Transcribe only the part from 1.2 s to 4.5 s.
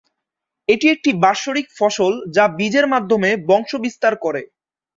বার্ষিক ফসল যা বীজের মাধ্যমে বংশবিস্তার করে।